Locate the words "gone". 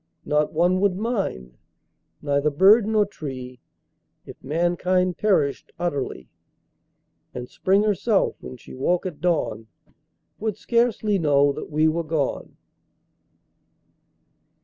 12.01-12.57